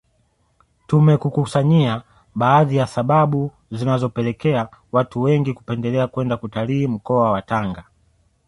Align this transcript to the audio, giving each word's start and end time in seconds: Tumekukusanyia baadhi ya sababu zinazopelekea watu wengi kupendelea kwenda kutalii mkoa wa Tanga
Tumekukusanyia 0.87 2.03
baadhi 2.35 2.75
ya 2.77 2.87
sababu 2.87 3.51
zinazopelekea 3.71 4.69
watu 4.91 5.21
wengi 5.21 5.53
kupendelea 5.53 6.07
kwenda 6.07 6.37
kutalii 6.37 6.87
mkoa 6.87 7.31
wa 7.31 7.41
Tanga 7.41 7.83